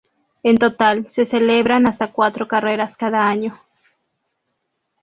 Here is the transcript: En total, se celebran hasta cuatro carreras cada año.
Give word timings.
En 0.41 0.57
total, 0.57 1.05
se 1.11 1.27
celebran 1.27 1.87
hasta 1.87 2.11
cuatro 2.11 2.47
carreras 2.47 2.97
cada 2.97 3.27
año. 3.27 3.53